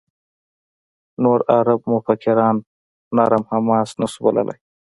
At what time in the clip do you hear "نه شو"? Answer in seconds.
4.01-4.19